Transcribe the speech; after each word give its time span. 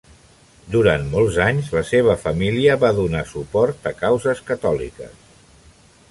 Durant 0.75 1.03
molts 1.09 1.35
anys 1.47 1.67
la 1.75 1.83
seva 1.89 2.15
família 2.23 2.77
va 2.83 2.91
donar 2.99 3.21
suport 3.33 3.85
a 3.91 3.93
causes 3.99 4.41
catòliques. 4.49 5.21